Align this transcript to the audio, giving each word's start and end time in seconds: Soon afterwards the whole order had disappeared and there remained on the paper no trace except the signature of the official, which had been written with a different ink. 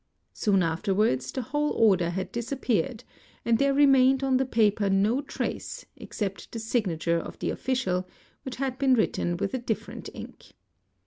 Soon 0.33 0.63
afterwards 0.63 1.31
the 1.31 1.43
whole 1.43 1.69
order 1.73 2.09
had 2.09 2.31
disappeared 2.31 3.03
and 3.45 3.59
there 3.59 3.71
remained 3.71 4.23
on 4.23 4.37
the 4.37 4.47
paper 4.47 4.89
no 4.89 5.21
trace 5.21 5.85
except 5.95 6.51
the 6.51 6.57
signature 6.57 7.19
of 7.19 7.37
the 7.37 7.51
official, 7.51 8.07
which 8.43 8.55
had 8.55 8.79
been 8.79 8.95
written 8.95 9.37
with 9.37 9.53
a 9.53 9.59
different 9.59 10.09
ink. 10.15 10.53